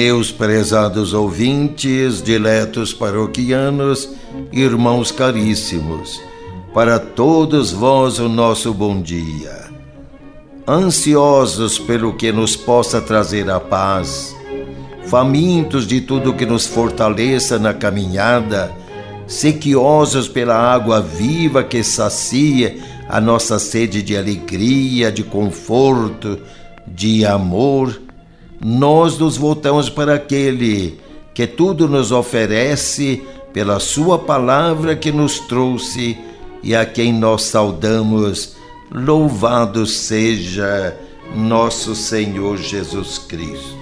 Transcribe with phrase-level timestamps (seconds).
[0.00, 4.08] Meus prezados ouvintes, diletos paroquianos,
[4.52, 6.22] irmãos caríssimos,
[6.72, 9.68] para todos vós o nosso bom dia.
[10.68, 14.36] Ansiosos pelo que nos possa trazer a paz,
[15.06, 18.72] famintos de tudo que nos fortaleça na caminhada,
[19.26, 26.38] sequiosos pela água viva que sacia a nossa sede de alegria, de conforto,
[26.86, 28.06] de amor
[28.64, 30.98] nós nos voltamos para aquele
[31.34, 36.18] que tudo nos oferece pela Sua palavra que nos trouxe
[36.62, 38.56] e a quem nós saudamos.
[38.90, 40.96] Louvado seja
[41.34, 43.78] nosso Senhor Jesus Cristo.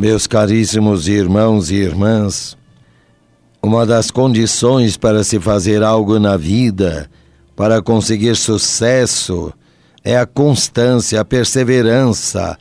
[0.00, 2.56] Meus caríssimos irmãos e irmãs,
[3.62, 7.10] uma das condições para se fazer algo na vida,
[7.54, 9.52] para conseguir sucesso,
[10.02, 12.56] é a constância, a perseverança,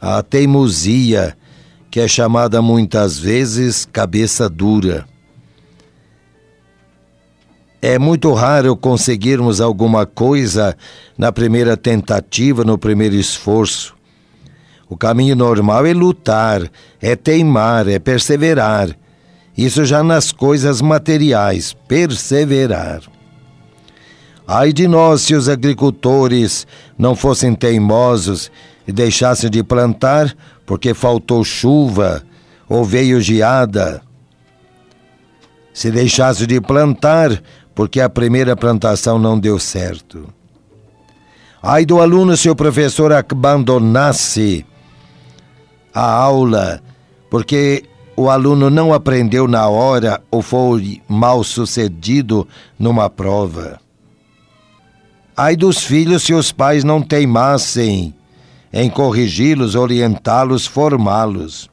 [0.00, 1.36] a teimosia,
[1.90, 5.04] que é chamada muitas vezes cabeça dura.
[7.82, 10.74] É muito raro conseguirmos alguma coisa
[11.18, 13.97] na primeira tentativa, no primeiro esforço.
[14.88, 16.62] O caminho normal é lutar,
[17.00, 18.96] é teimar, é perseverar.
[19.56, 23.02] Isso já nas coisas materiais, perseverar.
[24.46, 28.50] Ai de nós se os agricultores não fossem teimosos
[28.86, 32.22] e deixassem de plantar porque faltou chuva
[32.66, 34.00] ou veio geada.
[35.74, 37.42] Se deixassem de plantar
[37.74, 40.32] porque a primeira plantação não deu certo.
[41.62, 44.64] Ai do aluno se o professor abandonasse
[45.98, 46.80] a aula
[47.28, 47.82] porque
[48.16, 52.46] o aluno não aprendeu na hora ou foi mal sucedido
[52.78, 53.80] numa prova.
[55.36, 58.14] Ai dos filhos se os pais não teimassem
[58.72, 61.68] em corrigi-los, orientá-los, formá-los.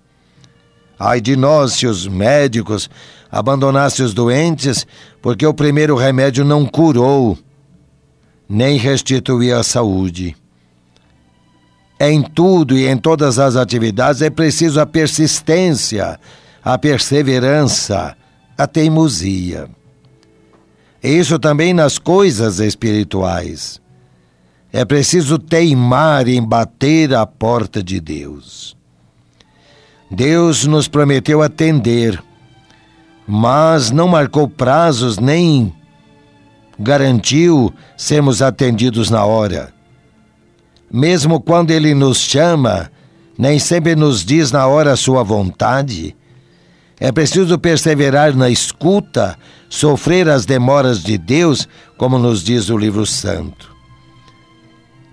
[0.97, 2.89] Ai de nós se os médicos
[3.31, 4.87] abandonassem os doentes,
[5.21, 7.37] porque o primeiro remédio não curou,
[8.49, 10.35] nem restituiu a saúde.
[11.99, 16.19] Em tudo e em todas as atividades é preciso a persistência,
[16.63, 18.17] a perseverança,
[18.57, 19.69] a teimosia.
[21.01, 23.79] Isso também nas coisas espirituais.
[24.73, 28.75] É preciso teimar em bater a porta de Deus.
[30.11, 32.21] Deus nos prometeu atender,
[33.27, 35.73] mas não marcou prazos nem
[36.77, 39.74] garantiu sermos atendidos na hora.
[40.91, 42.91] Mesmo quando Ele nos chama,
[43.37, 46.15] nem sempre nos diz na hora a sua vontade.
[46.99, 49.37] É preciso perseverar na escuta,
[49.69, 51.67] sofrer as demoras de Deus,
[51.97, 53.75] como nos diz o livro santo.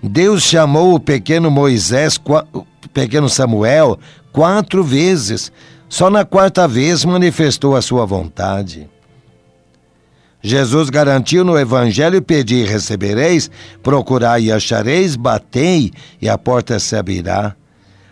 [0.01, 2.19] Deus chamou o pequeno Moisés,
[2.53, 3.97] o pequeno Samuel,
[4.31, 5.51] quatro vezes.
[5.87, 8.89] Só na quarta vez manifestou a sua vontade.
[10.43, 13.49] Jesus garantiu no Evangelho: pedi e recebereis,
[13.81, 15.91] procurai e achareis, batei
[16.21, 17.55] e a porta se abrirá.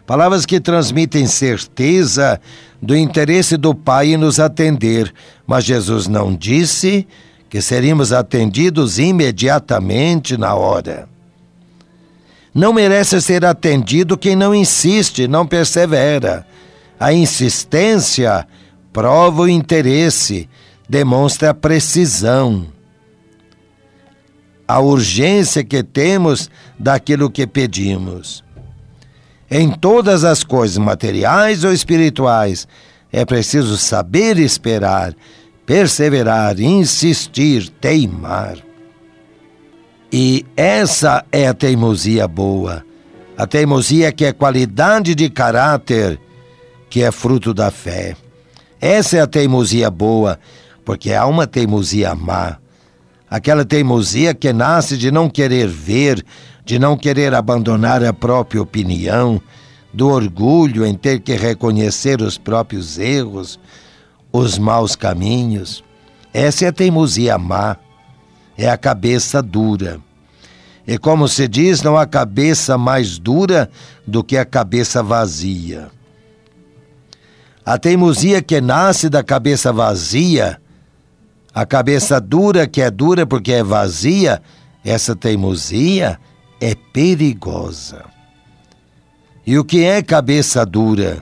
[0.08, 2.40] Palavras que transmitem certeza
[2.82, 5.14] do interesse do Pai em nos atender,
[5.46, 7.06] mas Jesus não disse
[7.50, 11.08] que seríamos atendidos imediatamente na hora.
[12.54, 16.46] Não merece ser atendido quem não insiste, não persevera.
[17.00, 18.48] A insistência
[18.92, 20.50] prova o interesse,
[20.92, 22.68] demonstra precisão,
[24.68, 28.44] a urgência que temos daquilo que pedimos.
[29.50, 32.68] Em todas as coisas, materiais ou espirituais,
[33.10, 35.16] é preciso saber esperar,
[35.66, 38.58] perseverar, insistir, teimar.
[40.12, 42.84] E essa é a teimosia boa.
[43.38, 46.20] A teimosia que é qualidade de caráter,
[46.90, 48.14] que é fruto da fé.
[48.82, 50.38] Essa é a teimosia boa,
[50.84, 52.58] porque há uma teimosia má.
[53.30, 56.24] Aquela teimosia que nasce de não querer ver,
[56.66, 59.42] de não querer abandonar a própria opinião,
[59.94, 63.60] do orgulho em ter que reconhecer os próprios erros,
[64.32, 65.84] os maus caminhos.
[66.34, 67.78] Essa é a teimosia má
[68.58, 70.00] é a cabeça dura.
[70.86, 73.70] E como se diz, não há cabeça mais dura
[74.06, 75.90] do que a cabeça vazia.
[77.66, 80.60] A teimosia que nasce da cabeça vazia,
[81.54, 84.42] a cabeça dura que é dura porque é vazia,
[84.84, 86.20] essa teimosia
[86.60, 88.06] é perigosa.
[89.46, 91.22] E o que é cabeça dura?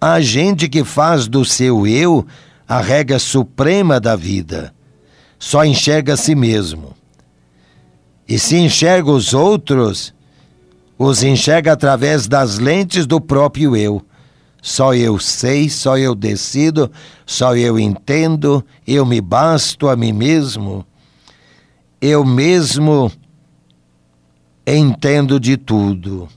[0.00, 2.26] A gente que faz do seu eu
[2.68, 4.74] a regra suprema da vida
[5.38, 6.94] só enxerga a si mesmo.
[8.28, 10.12] E se enxerga os outros,
[10.98, 14.04] os enxerga através das lentes do próprio eu.
[14.60, 16.90] Só eu sei, só eu decido,
[17.24, 20.84] só eu entendo, eu me basto a mim mesmo.
[22.00, 23.10] Eu mesmo
[24.66, 26.28] entendo de tudo.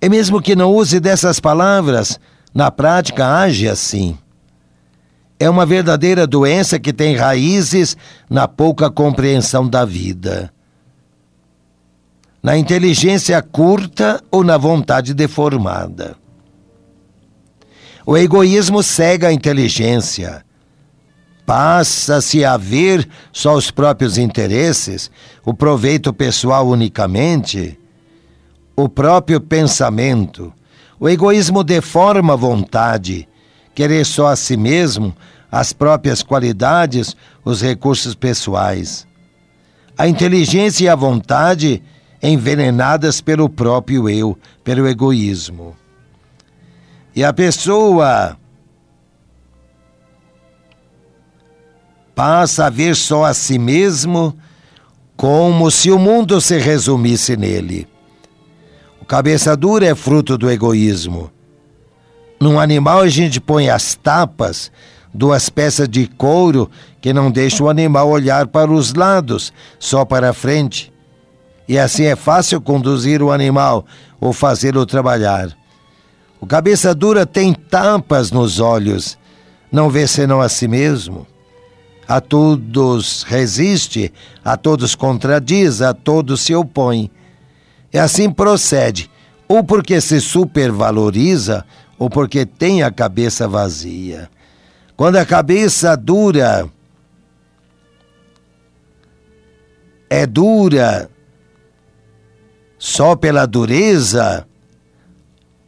[0.00, 2.20] E mesmo que não use dessas palavras,
[2.54, 4.18] na prática age assim
[5.38, 7.96] é uma verdadeira doença que tem raízes
[8.28, 10.52] na pouca compreensão da vida,
[12.42, 16.16] na inteligência curta ou na vontade deformada.
[18.08, 20.44] O egoísmo cega a inteligência.
[21.44, 25.10] Passa-se a ver só os próprios interesses,
[25.44, 27.76] o proveito pessoal unicamente,
[28.76, 30.52] o próprio pensamento.
[31.00, 33.28] O egoísmo deforma a vontade
[33.74, 35.14] querer só a si mesmo,
[35.50, 39.04] as próprias qualidades, os recursos pessoais.
[39.98, 41.82] A inteligência e a vontade
[42.22, 45.76] envenenadas pelo próprio eu, pelo egoísmo.
[47.16, 48.36] E a pessoa
[52.14, 54.36] passa a ver só a si mesmo
[55.16, 57.88] como se o mundo se resumisse nele.
[59.00, 61.30] O cabeça dura é fruto do egoísmo.
[62.38, 64.70] Num animal a gente põe as tapas,
[65.14, 66.70] duas peças de couro
[67.00, 70.92] que não deixam o animal olhar para os lados, só para a frente.
[71.66, 73.86] E assim é fácil conduzir o animal
[74.20, 75.56] ou fazê-lo trabalhar.
[76.40, 79.18] O cabeça dura tem tampas nos olhos,
[79.72, 81.26] não vê senão a si mesmo.
[82.08, 84.12] a todos resiste,
[84.44, 87.10] a todos contradiz, a todos se opõe.
[87.92, 89.10] E assim procede,
[89.48, 91.64] ou porque se supervaloriza,
[91.98, 94.30] ou porque tem a cabeça vazia.
[94.96, 96.68] Quando a cabeça dura
[100.08, 101.10] é dura
[102.78, 104.46] só pela dureza,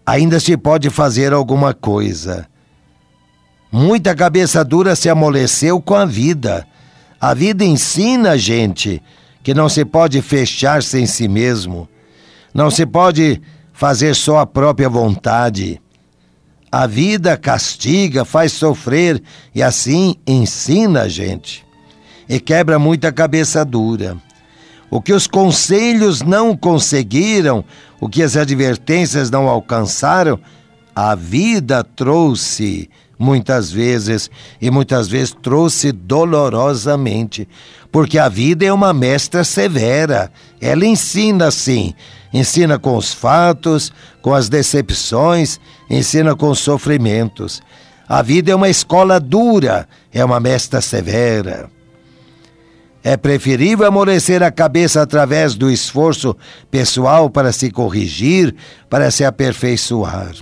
[0.09, 2.47] ainda se pode fazer alguma coisa.
[3.71, 6.67] Muita cabeça dura se amoleceu com a vida.
[7.21, 9.03] A vida ensina a gente
[9.43, 11.87] que não se pode fechar-se em si mesmo,
[12.55, 13.43] não se pode
[13.75, 15.79] fazer só a própria vontade.
[16.73, 19.23] A vida castiga, faz sofrer
[19.55, 21.67] e assim ensina a gente.
[22.27, 24.17] E quebra muita cabeça dura.
[24.91, 27.65] O que os conselhos não conseguiram,
[28.01, 30.39] o que as advertências não alcançaram,
[30.95, 34.31] a vida trouxe muitas vezes,
[34.61, 37.49] e muitas vezes trouxe dolorosamente,
[37.91, 40.31] porque a vida é uma mestra severa.
[40.61, 41.95] Ela ensina sim,
[42.33, 43.93] ensina com os fatos,
[44.23, 45.59] com as decepções,
[45.91, 47.61] ensina com os sofrimentos.
[48.09, 51.69] A vida é uma escola dura, é uma mestra severa.
[53.03, 56.37] É preferível amolecer a cabeça através do esforço
[56.71, 58.55] pessoal para se corrigir,
[58.91, 60.35] para se aperfeiçoar.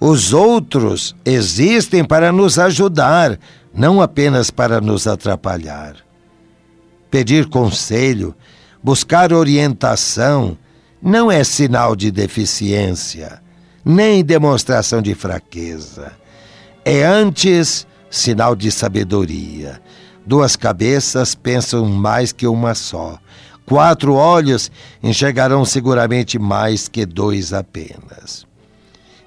[0.00, 3.38] Os outros existem para nos ajudar,
[3.72, 5.96] não apenas para nos atrapalhar.
[7.10, 8.34] Pedir conselho,
[8.82, 10.58] buscar orientação,
[11.00, 13.40] não é sinal de deficiência,
[13.84, 16.12] nem demonstração de fraqueza.
[16.84, 19.80] É antes sinal de sabedoria.
[20.26, 23.18] Duas cabeças pensam mais que uma só.
[23.66, 24.70] Quatro olhos
[25.02, 28.46] enxergarão seguramente mais que dois apenas.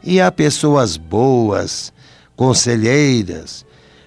[0.03, 1.93] E há pessoas boas,
[2.35, 3.65] conselheiras,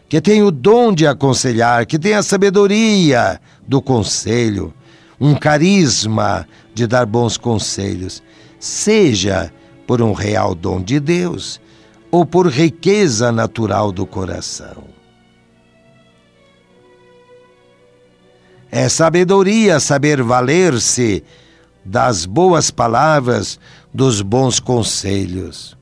[0.09, 4.75] que têm o dom de aconselhar, que têm a sabedoria do conselho,
[5.20, 8.23] um carisma de dar bons conselhos,
[8.59, 9.52] seja
[9.87, 11.61] por um real dom de Deus
[12.11, 14.89] ou por riqueza natural do coração.
[18.71, 21.25] É sabedoria saber valer-se
[21.85, 23.59] das boas palavras,
[23.93, 25.77] dos bons conselhos.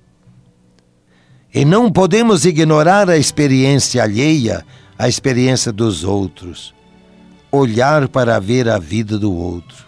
[1.52, 4.64] E não podemos ignorar a experiência alheia,
[4.98, 6.74] a experiência dos outros.
[7.50, 9.86] Olhar para ver a vida do outro.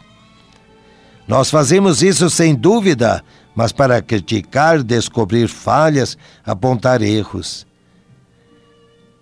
[1.28, 3.22] Nós fazemos isso sem dúvida,
[3.54, 7.66] mas para criticar, descobrir falhas, apontar erros.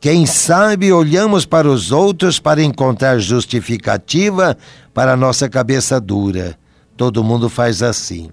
[0.01, 4.57] Quem sabe olhamos para os outros para encontrar justificativa
[4.95, 6.57] para a nossa cabeça dura.
[6.97, 8.31] Todo mundo faz assim.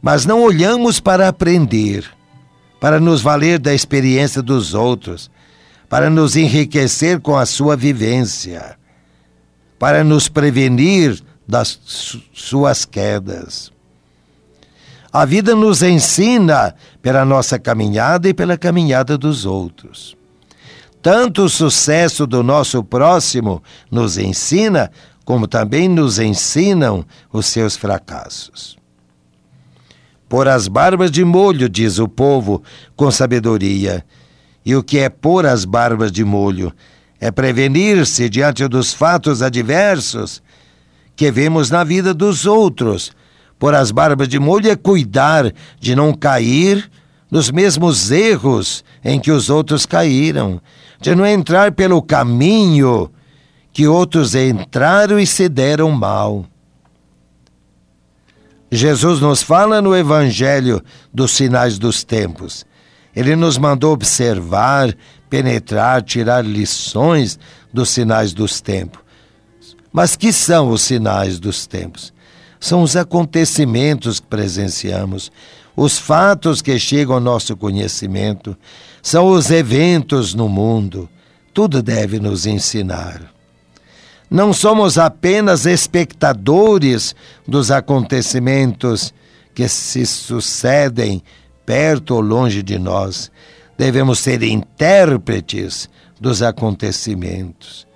[0.00, 2.16] Mas não olhamos para aprender
[2.80, 5.30] para nos valer da experiência dos outros,
[5.88, 8.76] para nos enriquecer com a sua vivência,
[9.78, 11.78] para nos prevenir das
[12.32, 13.72] suas quedas.
[15.12, 20.16] A vida nos ensina pela nossa caminhada e pela caminhada dos outros.
[21.06, 24.90] Tanto o sucesso do nosso próximo nos ensina,
[25.24, 28.76] como também nos ensinam os seus fracassos.
[30.28, 32.60] Pôr as barbas de molho, diz o povo,
[32.96, 34.04] com sabedoria.
[34.64, 36.72] E o que é pôr as barbas de molho?
[37.20, 40.42] É prevenir-se diante dos fatos adversos
[41.14, 43.12] que vemos na vida dos outros.
[43.60, 46.90] Pôr as barbas de molho é cuidar de não cair
[47.30, 50.60] nos mesmos erros em que os outros caíram,
[51.00, 53.10] de não entrar pelo caminho
[53.72, 56.46] que outros entraram e se deram mal.
[58.70, 62.64] Jesus nos fala no Evangelho dos sinais dos tempos.
[63.14, 64.94] Ele nos mandou observar,
[65.30, 67.38] penetrar, tirar lições
[67.72, 69.00] dos sinais dos tempos.
[69.92, 72.12] Mas que são os sinais dos tempos?
[72.58, 75.30] São os acontecimentos que presenciamos,
[75.76, 78.56] os fatos que chegam ao nosso conhecimento,
[79.06, 81.08] são os eventos no mundo.
[81.54, 83.32] Tudo deve nos ensinar.
[84.28, 87.14] Não somos apenas espectadores
[87.46, 89.14] dos acontecimentos
[89.54, 91.22] que se sucedem
[91.64, 93.30] perto ou longe de nós.
[93.78, 95.88] Devemos ser intérpretes
[96.20, 97.86] dos acontecimentos.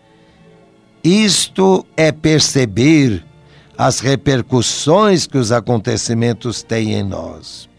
[1.02, 3.24] Isto é perceber
[3.76, 7.69] as repercussões que os acontecimentos têm em nós.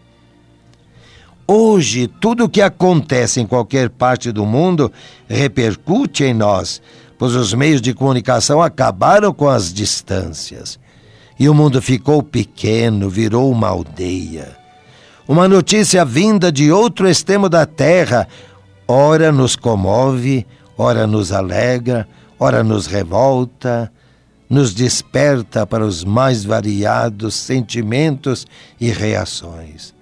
[1.46, 4.92] Hoje, tudo o que acontece em qualquer parte do mundo
[5.28, 6.80] repercute em nós,
[7.18, 10.78] pois os meios de comunicação acabaram com as distâncias.
[11.38, 14.56] E o mundo ficou pequeno, virou uma aldeia.
[15.26, 18.28] Uma notícia vinda de outro extremo da terra,
[18.86, 20.46] ora nos comove,
[20.76, 22.06] ora nos alegra,
[22.38, 23.90] ora nos revolta,
[24.48, 28.46] nos desperta para os mais variados sentimentos
[28.80, 29.94] e reações.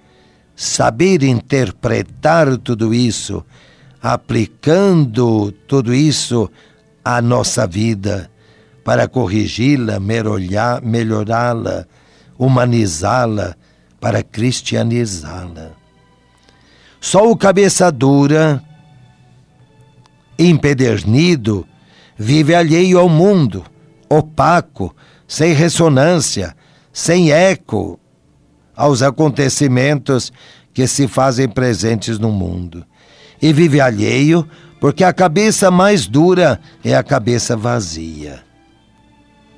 [0.63, 3.43] Saber interpretar tudo isso,
[3.99, 6.51] aplicando tudo isso
[7.03, 8.29] à nossa vida,
[8.85, 9.99] para corrigi-la,
[10.83, 11.87] melhorá-la,
[12.37, 13.55] humanizá-la,
[13.99, 15.71] para cristianizá-la.
[16.99, 18.63] Só o cabeça dura,
[20.37, 21.67] empedernido,
[22.15, 23.65] vive alheio ao mundo,
[24.07, 24.95] opaco,
[25.27, 26.55] sem ressonância,
[26.93, 27.99] sem eco
[28.81, 30.33] aos acontecimentos
[30.73, 32.83] que se fazem presentes no mundo.
[33.39, 34.47] E vive alheio
[34.79, 38.41] porque a cabeça mais dura é a cabeça vazia.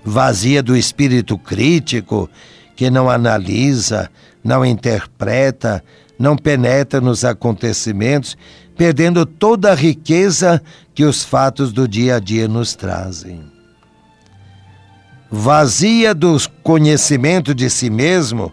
[0.04, 2.30] Vazia do espírito crítico
[2.76, 4.12] que não analisa,
[4.44, 5.82] não interpreta,
[6.20, 8.36] não penetra nos acontecimentos,
[8.76, 10.62] perdendo toda a riqueza
[10.94, 13.42] que os fatos do dia a dia nos trazem.
[15.32, 18.52] Vazia do conhecimento de si mesmo,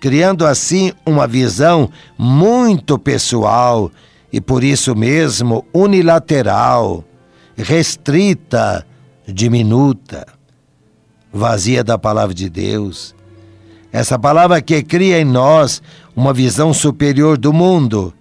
[0.00, 3.92] criando assim uma visão muito pessoal
[4.32, 7.04] e por isso mesmo unilateral,
[7.56, 8.86] restrita,
[9.28, 10.26] diminuta,
[11.30, 13.14] vazia da palavra de Deus.
[13.92, 15.82] Essa palavra que cria em nós
[16.16, 18.14] uma visão superior do mundo,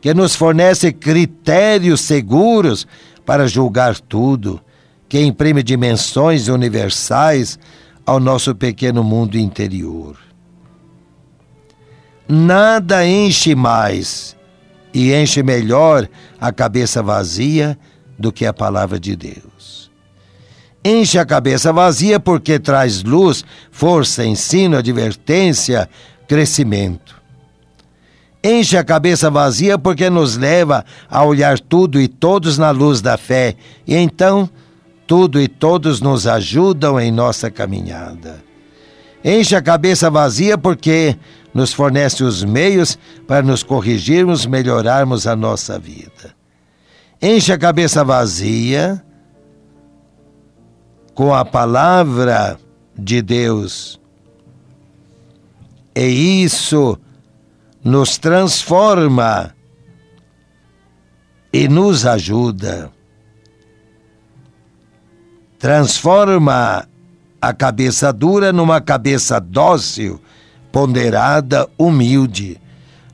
[0.00, 2.86] que nos fornece critérios seguros
[3.24, 4.60] para julgar tudo,
[5.08, 7.58] que imprime dimensões universais
[8.04, 10.29] ao nosso pequeno mundo interior.
[12.32, 14.36] Nada enche mais
[14.94, 16.08] e enche melhor
[16.40, 17.76] a cabeça vazia
[18.16, 19.90] do que a palavra de Deus.
[20.84, 25.90] Enche a cabeça vazia porque traz luz, força, ensino, advertência,
[26.28, 27.20] crescimento.
[28.44, 33.18] Enche a cabeça vazia porque nos leva a olhar tudo e todos na luz da
[33.18, 34.48] fé, e então
[35.04, 38.40] tudo e todos nos ajudam em nossa caminhada.
[39.24, 41.16] Enche a cabeça vazia porque
[41.52, 46.34] nos fornece os meios para nos corrigirmos, melhorarmos a nossa vida.
[47.20, 49.04] Enche a cabeça vazia
[51.14, 52.58] com a palavra
[52.96, 54.00] de Deus.
[55.94, 56.98] E isso
[57.82, 59.54] nos transforma
[61.52, 62.90] e nos ajuda.
[65.58, 66.88] Transforma
[67.40, 70.20] a cabeça dura numa cabeça dócil
[70.72, 72.60] ponderada, humilde,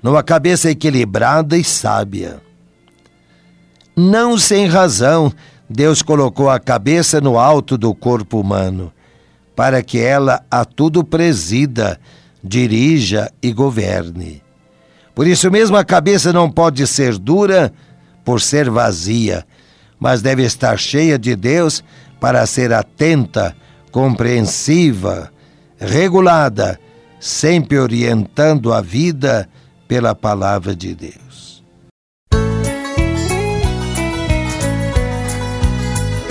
[0.02, 2.40] numa cabeça equilibrada e sábia.
[3.96, 5.32] Não sem razão,
[5.68, 8.92] Deus colocou a cabeça no alto do corpo humano,
[9.54, 11.98] para que ela a tudo presida,
[12.44, 14.42] dirija e governe.
[15.14, 17.72] Por isso mesmo a cabeça não pode ser dura
[18.24, 19.46] por ser vazia,
[19.98, 21.82] mas deve estar cheia de Deus
[22.20, 23.56] para ser atenta,
[23.90, 25.32] compreensiva,
[25.78, 26.78] regulada
[27.20, 29.48] sempre orientando a vida
[29.88, 31.25] pela palavra de Deus.